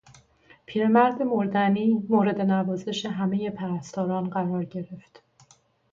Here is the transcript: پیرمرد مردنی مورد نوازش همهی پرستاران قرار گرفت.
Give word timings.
پیرمرد 0.65 1.23
مردنی 1.23 2.03
مورد 2.09 2.41
نوازش 2.41 3.05
همهی 3.05 3.49
پرستاران 3.49 4.29
قرار 4.29 4.65
گرفت. 4.65 5.23